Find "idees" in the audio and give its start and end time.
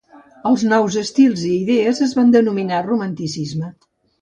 1.59-2.01